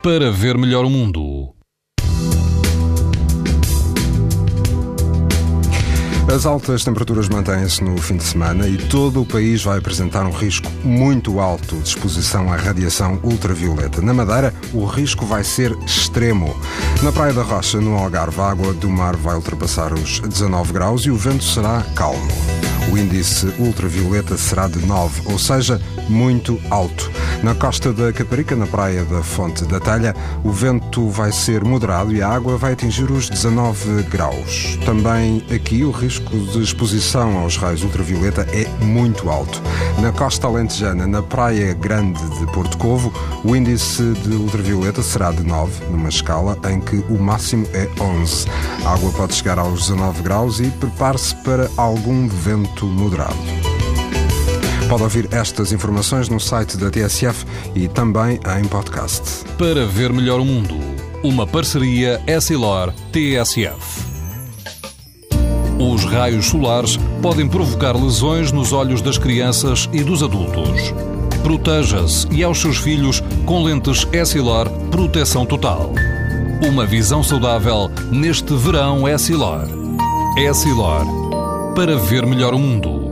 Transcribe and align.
para 0.00 0.30
ver 0.30 0.56
melhor 0.56 0.84
o 0.84 0.90
mundo. 0.90 1.52
As 6.32 6.46
altas 6.46 6.84
temperaturas 6.84 7.28
mantêm-se 7.28 7.82
no 7.82 8.00
fim 8.00 8.16
de 8.16 8.22
semana 8.22 8.68
e 8.68 8.76
todo 8.76 9.22
o 9.22 9.26
país 9.26 9.64
vai 9.64 9.78
apresentar 9.78 10.24
um 10.24 10.30
risco 10.30 10.70
muito 10.84 11.40
alto 11.40 11.74
de 11.78 11.88
exposição 11.88 12.52
à 12.52 12.56
radiação 12.56 13.18
ultravioleta. 13.24 14.00
Na 14.00 14.14
Madeira, 14.14 14.54
o 14.72 14.84
risco 14.84 15.26
vai 15.26 15.42
ser 15.42 15.76
extremo. 15.84 16.56
Na 17.02 17.10
Praia 17.10 17.32
da 17.32 17.42
Rocha, 17.42 17.80
no 17.80 17.96
Algarve, 17.96 18.40
a 18.40 18.50
água 18.50 18.72
do 18.74 18.88
mar 18.88 19.16
vai 19.16 19.34
ultrapassar 19.34 19.92
os 19.92 20.20
19 20.20 20.72
graus 20.72 21.02
e 21.06 21.10
o 21.10 21.16
vento 21.16 21.42
será 21.42 21.82
calmo. 21.96 22.28
O 22.92 22.96
índice 22.96 23.46
ultravioleta 23.58 24.36
será 24.36 24.68
de 24.68 24.78
9, 24.78 25.22
ou 25.26 25.38
seja, 25.38 25.80
muito 26.08 26.60
alto. 26.70 27.10
Na 27.42 27.54
costa 27.54 27.92
da 27.92 28.12
Caparica, 28.12 28.56
na 28.56 28.66
praia 28.66 29.04
da 29.04 29.22
Fonte 29.22 29.64
da 29.64 29.78
Telha, 29.78 30.14
o 30.42 30.50
vento 30.50 31.08
vai 31.08 31.30
ser 31.30 31.62
moderado 31.62 32.12
e 32.12 32.20
a 32.20 32.28
água 32.28 32.56
vai 32.56 32.72
atingir 32.72 33.10
os 33.12 33.30
19 33.30 34.02
graus. 34.04 34.76
Também 34.84 35.44
aqui 35.54 35.84
o 35.84 35.92
risco 35.92 36.36
de 36.36 36.60
exposição 36.60 37.38
aos 37.38 37.56
raios 37.56 37.84
ultravioleta 37.84 38.42
é 38.52 38.66
muito 38.84 39.30
alto. 39.30 39.62
Na 40.00 40.10
costa 40.10 40.48
alentejana, 40.48 41.06
na 41.06 41.22
praia 41.22 41.72
grande 41.74 42.20
de 42.40 42.46
Porto 42.52 42.76
Covo, 42.76 43.12
o 43.44 43.54
índice 43.54 44.02
de 44.14 44.34
ultravioleta 44.34 45.00
será 45.00 45.30
de 45.30 45.44
9, 45.44 45.84
numa 45.90 46.08
escala 46.08 46.58
em 46.68 46.80
que 46.80 46.96
o 47.08 47.18
máximo 47.18 47.68
é 47.72 47.88
11. 48.02 48.46
A 48.84 48.94
água 48.94 49.12
pode 49.12 49.34
chegar 49.34 49.60
aos 49.60 49.82
19 49.82 50.22
graus 50.22 50.58
e 50.58 50.66
prepare-se 50.70 51.36
para 51.36 51.70
algum 51.76 52.26
vento 52.26 52.84
moderado. 52.84 53.67
Pode 54.88 55.02
ouvir 55.02 55.28
estas 55.32 55.70
informações 55.70 56.30
no 56.30 56.40
site 56.40 56.78
da 56.78 56.90
TSF 56.90 57.44
e 57.74 57.86
também 57.88 58.40
em 58.58 58.64
podcast. 58.64 59.44
Para 59.58 59.84
ver 59.84 60.10
melhor 60.10 60.40
o 60.40 60.44
mundo, 60.46 60.74
uma 61.22 61.46
parceria 61.46 62.22
Essilor-TSF. 62.26 64.08
Os 65.78 66.06
raios 66.06 66.46
solares 66.46 66.98
podem 67.20 67.46
provocar 67.46 67.94
lesões 67.94 68.50
nos 68.50 68.72
olhos 68.72 69.02
das 69.02 69.18
crianças 69.18 69.90
e 69.92 70.02
dos 70.02 70.22
adultos. 70.22 70.94
Proteja-se 71.42 72.26
e 72.32 72.42
aos 72.42 72.58
seus 72.58 72.78
filhos 72.78 73.22
com 73.44 73.62
lentes 73.62 74.08
Essilor 74.10 74.70
Proteção 74.90 75.44
Total. 75.44 75.92
Uma 76.66 76.86
visão 76.86 77.22
saudável 77.22 77.90
neste 78.10 78.54
verão 78.54 79.06
Essilor. 79.06 79.68
Essilor 80.38 81.04
para 81.74 81.94
ver 81.94 82.24
melhor 82.24 82.54
o 82.54 82.58
mundo. 82.58 83.07